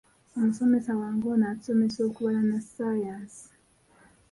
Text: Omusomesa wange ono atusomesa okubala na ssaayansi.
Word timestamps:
Omusomesa 0.37 0.91
wange 1.01 1.25
ono 1.33 1.45
atusomesa 1.51 1.99
okubala 2.07 2.41
na 2.49 2.57
ssaayansi. 2.63 3.43